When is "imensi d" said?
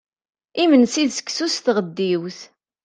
0.63-1.11